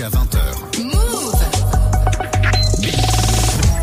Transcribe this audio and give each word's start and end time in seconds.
jusqu'à 0.00 0.08
20h. 0.08 0.49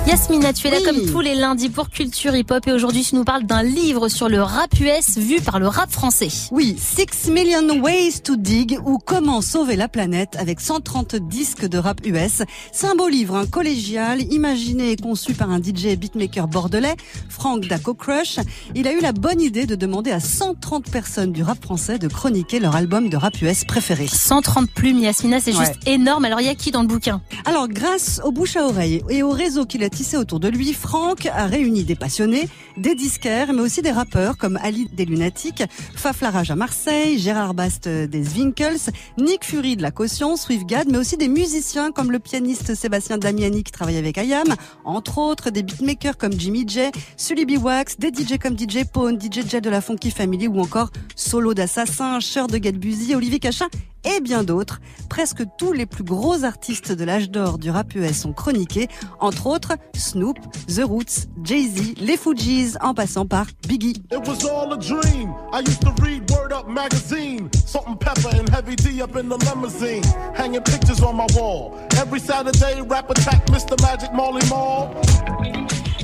Yasmina, 0.08 0.54
tu 0.54 0.68
es 0.68 0.72
là 0.72 0.78
comme 0.86 1.06
tous 1.06 1.20
les 1.20 1.36
lundis 1.36 1.68
pour 1.68 1.90
Culture 1.90 2.34
Hip 2.34 2.46
Hop 2.50 2.66
et 2.66 2.72
aujourd'hui 2.72 3.04
tu 3.04 3.16
nous 3.16 3.26
parles 3.26 3.44
d'un 3.44 3.62
livre 3.62 4.08
sur 4.08 4.30
le 4.30 4.42
rap 4.42 4.72
US 4.80 5.18
vu 5.18 5.42
par 5.42 5.60
le 5.60 5.68
rap 5.68 5.92
français. 5.92 6.30
Oui, 6.52 6.78
6 6.80 7.30
Million 7.30 7.82
Ways 7.82 8.22
to 8.24 8.38
Dig 8.38 8.80
ou 8.86 9.00
Comment 9.00 9.42
sauver 9.42 9.76
la 9.76 9.90
planète 9.90 10.38
avec 10.40 10.62
130 10.62 11.18
disques 11.18 11.66
de 11.66 11.78
rap 11.78 12.00
US. 12.06 12.44
C'est 12.72 12.88
un 12.88 12.96
beau 12.96 13.10
livre, 13.10 13.36
un 13.36 13.46
collégial, 13.46 14.22
imaginé 14.32 14.92
et 14.92 14.96
conçu 14.96 15.34
par 15.34 15.52
un 15.52 15.62
DJ 15.62 15.88
et 15.88 15.98
beatmaker 15.98 16.48
bordelais, 16.48 16.96
Frank 17.28 17.68
Daco 17.68 17.94
Crush. 17.94 18.38
Il 18.76 18.88
a 18.88 18.94
eu 18.94 19.02
la 19.02 19.12
bonne 19.12 19.42
idée 19.42 19.66
de 19.66 19.76
demander 19.76 20.12
à 20.12 20.22
130 20.22 20.90
personnes 20.90 21.34
du 21.34 21.44
rap 21.44 21.62
français 21.62 22.00
de 22.00 22.08
chroniquer 22.08 22.62
leur 22.62 22.78
album 22.78 23.10
de 23.10 23.18
rap 23.18 23.42
US 23.42 23.66
préféré. 23.66 24.08
130 24.08 24.72
plumes, 24.72 25.00
Yasmina, 25.00 25.42
c'est 25.42 25.52
juste 25.52 25.86
énorme. 25.86 26.24
Alors 26.24 26.40
il 26.40 26.48
y 26.48 26.50
a 26.50 26.56
qui 26.56 26.72
dans 26.72 26.82
le 26.82 26.88
bouquin? 26.88 27.22
Alors 27.44 27.68
grâce 27.68 28.22
aux 28.24 28.32
bouche 28.32 28.56
à 28.56 28.66
oreille 28.66 29.04
et 29.10 29.22
au 29.22 29.32
réseau 29.32 29.66
qu'il 29.66 29.84
a 29.84 29.90
tissé 29.98 30.16
autour 30.16 30.40
de 30.40 30.48
lui, 30.48 30.74
Franck 30.74 31.26
a 31.26 31.48
réuni 31.48 31.84
des 31.84 31.96
passionnés, 31.96 32.48
des 32.78 32.94
disquaires, 32.94 33.52
mais 33.52 33.62
aussi 33.62 33.82
des 33.82 33.90
rappeurs 33.90 34.38
comme 34.38 34.60
Ali 34.62 34.88
des 34.94 35.06
Lunatiques, 35.06 35.64
Faf 35.96 36.22
Larage 36.22 36.52
à 36.52 36.56
Marseille, 36.56 37.18
Gérard 37.18 37.56
Bast 37.56 37.88
des 37.88 38.24
Zwinkels, 38.24 38.92
Nick 39.18 39.44
Fury 39.44 39.76
de 39.76 39.82
la 39.82 39.90
Caution, 39.90 40.36
Swiftgad, 40.38 40.88
mais 40.92 41.00
aussi 41.00 41.18
des 41.18 41.28
musiciens 41.28 41.92
comme 41.92 42.12
le 42.12 42.20
pianiste 42.20 42.76
Sébastien 42.76 43.18
Damiani 43.18 43.64
qui 43.64 43.72
travaille 43.72 43.98
avec 43.98 44.20
Ayam, 44.20 44.54
entre 44.86 45.18
autres 45.18 45.50
des 45.50 45.64
beatmakers 45.64 46.18
comme 46.18 46.34
Jimmy 46.34 46.64
J, 46.68 46.92
Sully 47.16 47.46
B. 47.46 47.60
Wax, 47.60 47.98
des 47.98 48.10
DJ 48.10 48.38
comme 48.38 48.56
DJ 48.56 48.86
Pone, 48.86 49.20
DJ 49.20 49.50
J 49.50 49.62
de 49.62 49.70
la 49.72 49.82
Funky 49.82 50.12
Family 50.12 50.48
ou 50.48 50.60
encore 50.60 50.92
Solo 51.16 51.56
d'Assassin, 51.56 52.20
Cher 52.20 52.46
de 52.46 52.60
Gadbuzy, 52.60 53.16
Olivier 53.16 53.40
Cachin 53.40 53.66
et 54.08 54.22
bien 54.22 54.44
d'autres. 54.44 54.80
Presque 55.10 55.44
tous 55.58 55.74
les 55.74 55.86
plus 55.86 56.04
gros 56.04 56.44
artistes 56.44 56.92
de 56.92 57.04
l'âge 57.04 57.30
d'or 57.30 57.58
du 57.58 57.70
rap 57.70 57.94
US 57.96 58.22
sont 58.22 58.34
chroniqués, 58.34 58.88
entre 59.20 59.48
autres 59.48 59.74
Snoop, 59.96 60.38
The 60.68 60.84
Roots, 60.84 61.28
Jay-Z, 61.44 61.96
les 62.00 62.18
Fujis, 62.18 62.76
en 62.82 62.94
passant 62.94 63.26
par 63.26 63.46
Biggie. 63.68 64.04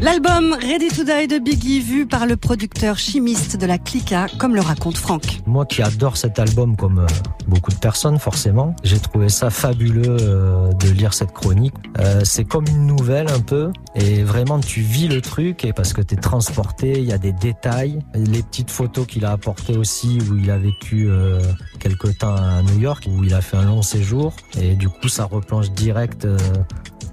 L'album 0.02 0.54
Ready 0.60 0.88
to 0.90 1.04
Die 1.04 1.28
de 1.28 1.38
Biggie, 1.38 1.80
vu 1.80 2.06
par 2.06 2.26
le 2.26 2.36
producteur 2.36 2.98
chimiste 2.98 3.58
de 3.58 3.66
la 3.66 3.78
Clica, 3.78 4.26
comme 4.40 4.56
le 4.56 4.62
raconte 4.62 4.98
Franck. 4.98 5.42
Moi 5.46 5.66
qui 5.66 5.82
adore 5.82 6.18
cet 6.18 6.40
album 6.40 6.76
comme 6.76 7.00
euh, 7.00 7.08
beaucoup 7.48 7.72
de 7.72 7.78
personnes 7.78 8.18
forcément, 8.18 8.76
j'ai 8.84 9.00
trouvé 9.00 9.30
ça 9.30 9.50
fabuleux 9.50 10.18
euh, 10.20 10.72
de 10.74 10.90
lire 10.90 11.14
cette 11.14 11.32
chronique. 11.32 11.76
Euh, 12.00 12.22
c'est 12.24 12.44
comme 12.44 12.66
une 12.68 12.88
nouvelle 12.88 13.30
un 13.30 13.40
peu 13.40 13.72
et 13.96 14.24
vraiment 14.24 14.60
tu 14.60 14.82
vis 14.82 15.08
le 15.08 15.22
truc 15.22 15.66
et 15.66 15.74
parce 15.74 15.94
que 15.94 16.02
tu 16.02 16.16
es 16.16 16.18
transporté, 16.18 16.94
il 16.98 17.06
y 17.06 17.14
a 17.14 17.18
des 17.18 17.32
détails, 17.32 18.00
les 18.16 18.42
petites 18.42 18.72
photos 18.72 19.06
qu'il 19.06 19.26
a 19.26 19.32
apportées 19.32 19.78
aussi 19.78 20.20
où 20.30 20.36
il 20.36 20.50
a 20.50 20.58
vécu 20.58 21.10
euh, 21.10 21.42
quelque 21.80 22.08
temps 22.08 22.36
à 22.36 22.62
New 22.64 22.80
York 22.80 23.08
où 23.10 23.24
il 23.24 23.34
a 23.34 23.42
fait 23.42 23.58
un 23.58 23.66
long 23.66 23.82
séjour 23.82 24.34
et 24.60 24.76
du 24.76 24.90
coup 24.90 25.08
ça 25.08 25.26
replonge 25.26 25.72
direct 25.72 26.26
euh, 26.26 26.38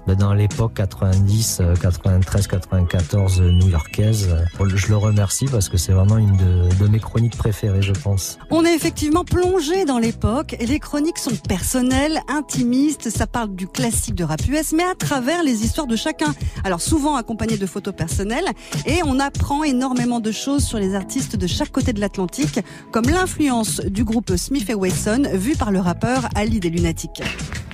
ben, 0.07 0.15
dans 0.15 0.33
l'époque 0.33 0.73
90, 0.73 1.59
euh, 1.61 1.75
93, 1.75 2.47
94 2.47 3.39
euh, 3.39 3.51
new-yorkaise. 3.51 4.29
Euh, 4.31 4.67
Je 4.75 4.87
le 4.87 4.97
remercie 4.97 5.45
parce 5.45 5.69
que 5.69 5.77
c'est 5.77 5.91
vraiment 5.91 6.17
une 6.17 6.35
de, 6.37 6.87
mes 6.87 6.99
chroniques 6.99 7.37
préférées, 7.37 7.83
je 7.83 7.93
pense. 7.93 8.39
On 8.49 8.65
est 8.65 8.73
effectivement 8.73 9.23
plongé 9.23 9.85
dans 9.85 9.99
l'époque 9.99 10.55
et 10.59 10.65
les 10.65 10.79
chroniques 10.79 11.19
sont 11.19 11.35
personnelles, 11.47 12.19
intimistes, 12.27 13.09
ça 13.09 13.27
parle 13.27 13.55
du 13.55 13.67
classique 13.67 14.15
de 14.15 14.23
rap 14.23 14.41
US, 14.47 14.73
mais 14.73 14.83
à 14.83 14.95
travers 14.95 15.43
les 15.43 15.63
histoires 15.63 15.87
de 15.87 15.95
chacun. 15.95 16.33
Souvent 16.79 17.15
accompagnées 17.15 17.57
de 17.57 17.65
photos 17.65 17.93
personnelles 17.93 18.49
et 18.85 19.01
on 19.03 19.19
apprend 19.19 19.63
énormément 19.63 20.19
de 20.19 20.31
choses 20.31 20.63
sur 20.63 20.77
les 20.77 20.95
artistes 20.95 21.35
de 21.35 21.47
chaque 21.47 21.71
côté 21.71 21.91
de 21.91 21.99
l'Atlantique, 21.99 22.59
comme 22.91 23.05
l'influence 23.05 23.81
du 23.81 24.03
groupe 24.03 24.35
Smith 24.37 24.71
Wesson 24.73 25.23
vu 25.33 25.55
par 25.55 25.71
le 25.71 25.79
rappeur 25.79 26.29
Ali 26.35 26.59
des 26.59 26.69
Lunatiques. 26.69 27.23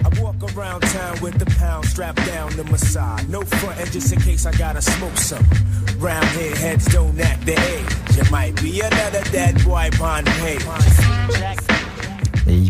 I 0.05 0.21
walk 0.21 0.35
around 0.55 0.81
town 0.81 1.19
with 1.21 1.38
the 1.38 1.45
pound 1.59 1.85
strapped 1.85 2.25
down 2.27 2.49
to 2.51 2.63
my 2.71 2.77
side. 2.77 3.29
No 3.29 3.41
front 3.41 3.79
end 3.79 3.91
just 3.91 4.13
in 4.13 4.19
case 4.19 4.45
I 4.45 4.51
gotta 4.51 4.81
smoke 4.81 5.17
some. 5.17 5.44
Round 6.00 6.25
here, 6.38 6.55
heads 6.55 6.85
don't 6.85 7.19
act 7.19 7.45
the 7.45 7.53
age. 7.53 8.16
You 8.16 8.23
might 8.31 8.55
be 8.61 8.79
another 8.79 9.23
dead 9.31 9.63
boy 9.66 9.89
pond 9.97 10.25
page. 10.39 10.61
Et 11.29 11.53
il 11.53 11.66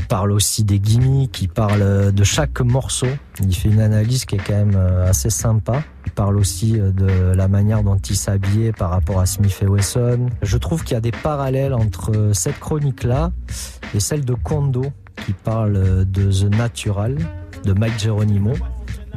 parle 0.08 0.32
aussi 0.32 0.64
des 0.64 0.80
gimmicks, 0.80 1.42
il 1.42 1.50
parle 1.50 2.12
de 2.12 2.24
chaque 2.24 2.62
morceau. 2.62 3.08
Il 3.42 3.56
fait 3.56 3.70
une 3.70 3.82
analyse 3.82 4.26
qui 4.26 4.36
est 4.36 4.40
quand 4.40 4.56
même 4.56 4.76
euh, 4.76 5.10
assez 5.10 5.30
sympa. 5.30 5.84
Il 6.06 6.12
parle 6.12 6.38
aussi 6.38 6.80
euh, 6.80 6.92
de 6.92 7.36
la 7.36 7.48
manière 7.48 7.84
dont 7.84 7.98
il 7.98 8.16
s'habillait 8.16 8.72
par 8.72 8.90
rapport 8.90 9.20
à 9.20 9.26
Smith 9.26 9.58
et 9.62 9.68
Wesson. 9.68 10.28
Je 10.42 10.58
trouve 10.58 10.84
qu'il 10.84 10.94
y 10.94 10.98
a 10.98 11.02
des 11.02 11.12
parallèles 11.12 11.74
entre 11.74 12.32
cette 12.34 12.60
chronique-là 12.60 13.32
et 13.94 14.00
celle 14.00 14.26
de 14.26 14.34
Kondo, 14.34 14.86
qui 15.26 15.34
parle 15.34 16.06
de 16.06 16.32
The 16.32 16.56
Natural, 16.56 17.18
de 17.64 17.74
Mike 17.74 18.00
Geronimo. 18.00 18.54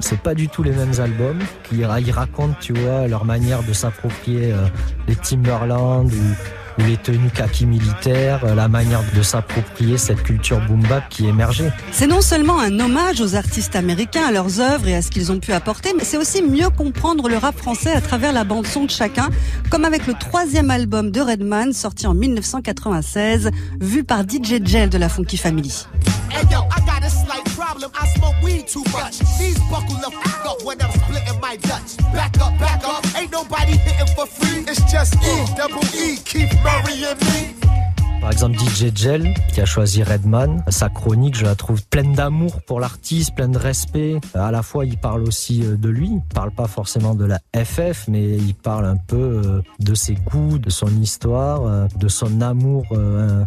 C'est 0.00 0.20
pas 0.20 0.34
du 0.34 0.48
tout 0.48 0.62
les 0.62 0.72
mêmes 0.72 0.98
albums. 0.98 1.40
Ils, 1.72 1.84
racontent, 1.84 2.56
tu 2.60 2.72
vois, 2.72 3.06
leur 3.06 3.24
manière 3.24 3.62
de 3.62 3.72
s'approprier 3.72 4.52
euh, 4.52 4.66
les 5.06 5.16
Timberland 5.16 6.10
ou, 6.10 6.34
ou 6.78 6.82
les 6.82 6.96
tenues 6.96 7.30
kaki 7.30 7.66
militaires, 7.66 8.44
euh, 8.44 8.54
la 8.54 8.68
manière 8.68 9.02
de 9.14 9.22
s'approprier 9.22 9.98
cette 9.98 10.22
culture 10.22 10.60
boom 10.66 10.82
bap 10.82 11.08
qui 11.08 11.26
émergeait. 11.26 11.72
C'est 11.92 12.06
non 12.06 12.20
seulement 12.20 12.58
un 12.60 12.78
hommage 12.80 13.20
aux 13.20 13.34
artistes 13.34 13.76
américains, 13.76 14.26
à 14.28 14.32
leurs 14.32 14.60
œuvres 14.60 14.88
et 14.88 14.94
à 14.94 15.02
ce 15.02 15.10
qu'ils 15.10 15.32
ont 15.32 15.38
pu 15.38 15.52
apporter, 15.52 15.92
mais 15.96 16.04
c'est 16.04 16.16
aussi 16.16 16.42
mieux 16.42 16.70
comprendre 16.70 17.28
le 17.28 17.36
rap 17.36 17.56
français 17.56 17.92
à 17.92 18.00
travers 18.00 18.32
la 18.32 18.44
bande 18.44 18.66
son 18.66 18.84
de 18.84 18.90
chacun, 18.90 19.28
comme 19.70 19.84
avec 19.84 20.06
le 20.06 20.14
troisième 20.14 20.70
album 20.70 21.10
de 21.10 21.20
Redman 21.20 21.72
sorti 21.72 22.06
en 22.06 22.14
1996, 22.14 23.50
vu 23.80 24.04
par 24.04 24.22
DJ 24.22 24.64
Gel 24.64 24.90
de 24.90 24.98
la 24.98 25.08
Funky 25.08 25.36
Family. 25.36 25.86
Hey 26.30 26.44
yo, 26.50 26.60
I 26.70 26.80
got 26.86 27.02
a 27.02 28.19
weed 28.42 28.66
too 28.66 28.84
much. 28.92 29.18
These 29.38 29.58
buckle 29.70 29.96
up 30.04 30.14
when 30.64 30.80
I'm 30.80 30.92
splitting 30.92 31.40
my 31.40 31.56
Dutch. 31.56 31.96
Back 32.12 32.38
up, 32.40 32.58
back 32.58 32.82
up. 32.84 33.04
Ain't 33.16 33.32
nobody 33.32 33.72
hitting 33.72 34.14
for 34.14 34.26
free. 34.26 34.64
It's 34.68 34.82
just 34.90 35.14
E, 35.16 35.46
double 35.56 35.84
E, 35.94 36.16
Murray 36.62 37.04
and 37.04 37.20
me. 37.26 37.59
Par 38.20 38.30
exemple, 38.32 38.58
DJ 38.58 38.94
Gel, 38.94 39.34
qui 39.54 39.60
a 39.62 39.64
choisi 39.64 40.02
Redman, 40.02 40.62
sa 40.68 40.90
chronique, 40.90 41.36
je 41.36 41.44
la 41.44 41.54
trouve 41.54 41.82
pleine 41.86 42.12
d'amour 42.12 42.60
pour 42.66 42.78
l'artiste, 42.78 43.34
pleine 43.34 43.52
de 43.52 43.58
respect. 43.58 44.20
À 44.34 44.50
la 44.50 44.62
fois, 44.62 44.84
il 44.84 44.98
parle 44.98 45.22
aussi 45.22 45.62
euh, 45.64 45.76
de 45.76 45.88
lui. 45.88 46.08
Il 46.12 46.34
parle 46.34 46.50
pas 46.50 46.66
forcément 46.66 47.14
de 47.14 47.24
la 47.24 47.40
FF, 47.56 48.08
mais 48.08 48.36
il 48.36 48.54
parle 48.54 48.84
un 48.84 48.96
peu 48.96 49.16
euh, 49.16 49.62
de 49.78 49.94
ses 49.94 50.14
goûts, 50.14 50.58
de 50.58 50.68
son 50.68 50.88
histoire, 51.00 51.62
euh, 51.64 51.86
de 51.96 52.08
son 52.08 52.40
amour 52.42 52.84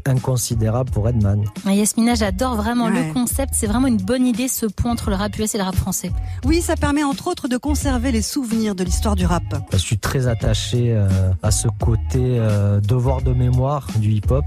inconsidérable 0.05 0.89
pour 0.91 1.05
Redman. 1.05 1.43
Ouais, 1.65 1.77
Yasmina, 1.77 2.15
j'adore 2.15 2.55
vraiment 2.55 2.85
Ouais. 2.87 3.07
le 3.07 3.13
concept. 3.13 3.53
C'est 3.53 3.67
vraiment 3.67 3.87
une 3.87 3.97
bonne 3.97 4.25
idée 4.25 4.47
ce 4.47 4.65
pont 4.65 4.89
entre 4.89 5.09
le 5.11 5.15
rap 5.15 5.37
US 5.37 5.53
et 5.53 5.57
le 5.59 5.63
rap 5.63 5.75
français. 5.75 6.11
Oui, 6.45 6.61
ça 6.61 6.75
permet 6.75 7.03
entre 7.03 7.27
autres 7.27 7.47
de 7.47 7.57
conserver 7.57 8.11
les 8.11 8.21
souvenirs 8.21 8.73
de 8.75 8.83
l'histoire 8.83 9.15
du 9.15 9.25
rap. 9.25 9.43
Je 9.71 9.77
suis 9.77 9.97
très 9.99 10.27
attaché 10.27 10.95
à 11.43 11.51
ce 11.51 11.67
côté 11.67 12.39
devoir 12.87 13.21
de 13.21 13.33
mémoire 13.33 13.87
du 13.99 14.11
hip-hop. 14.11 14.43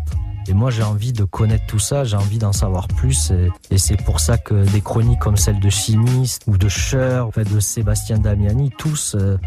Et 0.48 0.54
moi, 0.54 0.70
j'ai 0.70 0.82
envie 0.82 1.12
de 1.12 1.24
connaître 1.24 1.66
tout 1.66 1.78
ça, 1.78 2.04
j'ai 2.04 2.16
envie 2.16 2.38
d'en 2.38 2.52
savoir 2.52 2.88
plus. 2.88 3.32
Et, 3.70 3.78
c'est 3.78 3.96
pour 4.02 4.20
ça 4.20 4.38
que 4.38 4.54
des 4.70 4.80
chroniques 4.80 5.18
comme 5.18 5.36
celle 5.36 5.60
de 5.60 5.70
Chimiste 5.70 6.42
ou 6.46 6.56
de 6.56 6.68
Cher, 6.68 7.30
de 7.36 7.60
Sébastien 7.60 8.18
Damiani, 8.18 8.70
tous, 8.78 9.14
euh, 9.14 9.38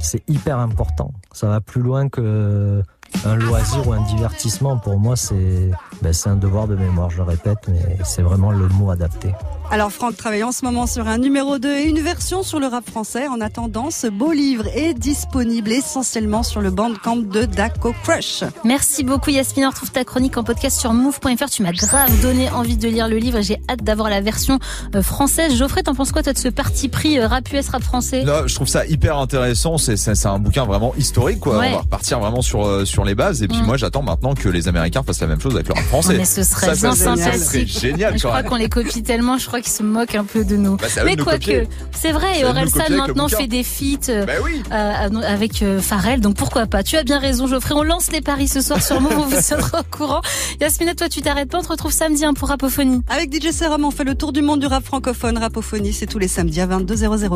c'est 0.00 0.28
hyper 0.28 0.58
important. 0.58 1.12
Ça 1.32 1.48
va 1.48 1.60
plus 1.60 1.82
loin 1.82 2.08
que 2.08 2.82
un 3.24 3.36
loisir 3.36 3.86
ou 3.86 3.92
un 3.92 4.02
divertissement. 4.02 4.76
Pour 4.78 4.98
moi, 4.98 5.16
c'est 5.16 5.70
ben, 6.02 6.12
un 6.26 6.36
devoir 6.36 6.68
de 6.68 6.76
mémoire, 6.76 7.10
je 7.10 7.18
le 7.18 7.22
répète, 7.22 7.68
mais 7.68 7.98
c'est 8.04 8.22
vraiment 8.22 8.50
le 8.50 8.68
mot 8.68 8.90
adapté. 8.90 9.32
Alors 9.70 9.92
Franck 9.92 10.16
travaille 10.16 10.42
en 10.44 10.50
ce 10.52 10.64
moment 10.64 10.86
sur 10.86 11.06
un 11.08 11.18
numéro 11.18 11.58
2 11.58 11.68
et 11.76 11.82
une 11.84 12.00
version 12.00 12.42
sur 12.42 12.58
le 12.58 12.66
rap 12.68 12.88
français. 12.88 13.28
En 13.28 13.38
attendant, 13.42 13.90
ce 13.90 14.06
beau 14.06 14.32
livre 14.32 14.64
est 14.74 14.94
disponible 14.94 15.70
essentiellement 15.70 16.42
sur 16.42 16.62
le 16.62 16.70
bandcamp 16.70 17.16
de 17.16 17.44
Daco 17.44 17.92
Crush. 18.02 18.44
Merci 18.64 19.04
beaucoup 19.04 19.28
Yasmina. 19.28 19.66
On 19.68 19.70
retrouve 19.70 19.90
ta 19.90 20.04
chronique 20.04 20.38
en 20.38 20.42
podcast 20.42 20.80
sur 20.80 20.94
move.fr. 20.94 21.50
Tu 21.50 21.62
m'as 21.62 21.72
grave 21.72 22.10
donné 22.22 22.48
envie 22.50 22.78
de 22.78 22.88
lire 22.88 23.08
le 23.08 23.18
livre 23.18 23.38
et 23.38 23.42
j'ai 23.42 23.58
hâte 23.68 23.82
d'avoir 23.84 24.08
la 24.08 24.22
version 24.22 24.58
euh, 24.94 25.02
française. 25.02 25.54
Geoffrey, 25.54 25.82
t'en 25.82 25.94
penses 25.94 26.12
quoi 26.12 26.22
toi 26.22 26.32
de 26.32 26.38
ce 26.38 26.48
parti 26.48 26.88
pris 26.88 27.18
euh, 27.18 27.28
rap 27.28 27.52
US, 27.52 27.68
rap 27.68 27.82
français? 27.82 28.24
Là, 28.24 28.44
je 28.46 28.54
trouve 28.54 28.68
ça 28.68 28.86
hyper 28.86 29.18
intéressant. 29.18 29.76
C'est 29.76 30.26
un 30.26 30.38
bouquin 30.38 30.64
vraiment 30.64 30.94
historique, 30.96 31.40
quoi. 31.40 31.58
Ouais. 31.58 31.68
On 31.68 31.72
va 31.76 31.80
repartir 31.82 32.20
vraiment 32.20 32.40
sur 32.40 32.64
euh, 32.66 32.86
sur 32.86 33.04
les 33.04 33.14
bases. 33.14 33.42
Et 33.42 33.48
puis 33.48 33.58
Mm. 33.58 33.66
moi, 33.66 33.76
j'attends 33.76 34.02
maintenant 34.02 34.34
que 34.34 34.48
les 34.48 34.66
Américains 34.68 35.02
fassent 35.02 35.20
la 35.20 35.26
même 35.26 35.40
chose 35.40 35.54
avec 35.54 35.68
leur 35.68 35.76
rap 35.76 35.86
français. 35.86 36.16
mais 36.16 36.24
ce 36.24 36.42
serait 36.42 36.68
ça, 36.74 36.94
ça, 36.94 37.14
bien 37.14 37.16
ça, 37.16 37.32
ça 37.32 37.38
serait 37.38 37.66
génial 37.66 38.16
Je 38.16 38.26
crois 38.26 38.42
qu'on 38.42 38.56
les 38.56 38.70
copie 38.70 39.02
tellement, 39.02 39.36
je 39.36 39.46
crois 39.46 39.57
qu'ils 39.60 39.72
se 39.72 39.82
moquent 39.82 40.14
un 40.14 40.24
peu 40.24 40.44
de 40.44 40.56
nous. 40.56 40.76
Bah, 40.76 40.86
mais 41.04 41.16
quoique, 41.16 41.66
c'est 41.92 42.12
vrai, 42.12 42.44
Aurel 42.44 42.68
San 42.68 42.94
maintenant 42.94 43.28
fait 43.28 43.46
des 43.46 43.62
feats 43.62 44.08
euh, 44.10 44.24
Bah 44.24 44.32
oui. 44.42 44.62
euh, 44.72 45.20
avec 45.22 45.62
euh, 45.62 45.80
Pharrell, 45.80 46.20
donc 46.20 46.36
pourquoi 46.36 46.66
pas. 46.66 46.82
Tu 46.82 46.96
as 46.96 47.04
bien 47.04 47.18
raison, 47.18 47.46
Geoffrey. 47.46 47.74
On 47.76 47.82
lance 47.82 48.10
les 48.12 48.20
paris 48.20 48.48
ce 48.48 48.60
soir 48.60 48.82
sur 48.82 49.00
Move, 49.00 49.18
on 49.18 49.26
vous 49.26 49.40
tiendra 49.42 49.80
au 49.80 49.96
courant. 49.96 50.20
Yasmina, 50.60 50.94
toi, 50.94 51.08
tu 51.08 51.20
t'arrêtes 51.22 51.50
pas. 51.50 51.58
On 51.58 51.62
te 51.62 51.68
retrouve 51.68 51.92
samedi 51.92 52.24
hein, 52.24 52.34
pour 52.34 52.48
Rapophonie. 52.48 53.02
Avec 53.08 53.32
DJ 53.32 53.50
Serum, 53.52 53.84
on 53.84 53.90
fait 53.90 54.04
le 54.04 54.14
tour 54.14 54.32
du 54.32 54.42
monde 54.42 54.60
du 54.60 54.66
rap 54.66 54.84
francophone. 54.84 55.38
Rapophonie, 55.38 55.92
c'est 55.92 56.06
tous 56.06 56.18
les 56.18 56.28
samedis 56.28 56.60
à 56.60 56.66
22h00. 56.66 57.28